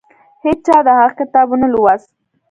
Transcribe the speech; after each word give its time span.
هیچا 0.45 0.77
د 0.85 0.87
هغه 0.99 1.11
کتاب 1.19 1.47
ونه 1.49 1.67
لوست. 1.73 2.09